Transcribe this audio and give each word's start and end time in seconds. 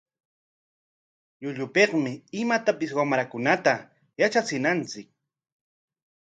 Llullupikmi 1.43 2.13
imatapis 2.41 2.91
wamrakunata 2.97 3.73
yatrachinanchik. 4.19 5.07